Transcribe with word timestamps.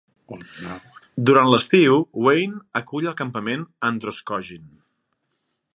Durant 1.29 1.51
l'estiu, 1.51 1.99
Wayne 2.27 2.59
acull 2.83 3.09
el 3.11 3.17
Campament 3.21 3.69
Androscoggin. 3.91 4.65